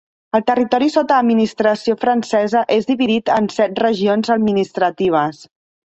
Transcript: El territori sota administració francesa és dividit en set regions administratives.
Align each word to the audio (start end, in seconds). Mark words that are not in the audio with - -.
El 0.37 0.43
territori 0.45 0.87
sota 0.93 1.19
administració 1.23 1.97
francesa 2.05 2.65
és 2.79 2.91
dividit 2.95 3.33
en 3.39 3.53
set 3.61 3.79
regions 3.87 4.37
administratives. 4.41 5.49